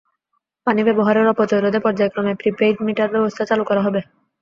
পানি 0.67 0.81
ব্যবহারের 0.87 1.25
অপচয় 1.27 1.61
রোধে 1.61 1.79
পর্যায়ক্রমে 1.85 2.33
প্রি-পেইড 2.39 2.75
মিটার 2.85 3.09
ব্যবস্থা 3.13 3.43
চালু 3.49 3.63
করা 3.69 3.81
হবে। 3.83 4.01